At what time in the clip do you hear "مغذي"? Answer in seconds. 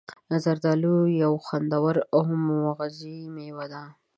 2.47-3.17